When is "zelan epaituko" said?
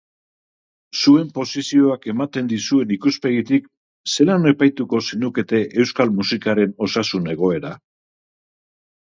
4.15-5.03